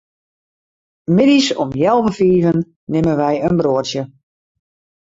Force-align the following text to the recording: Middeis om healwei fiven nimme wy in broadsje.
Middeis 1.17 1.49
om 1.65 1.69
healwei 1.81 2.15
fiven 2.17 2.59
nimme 2.91 3.13
wy 3.21 3.31
in 3.47 3.55
broadsje. 3.59 4.03